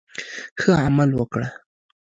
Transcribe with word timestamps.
ښه 0.61 0.71
عمل 0.85 1.09
وکړه. 1.19 1.47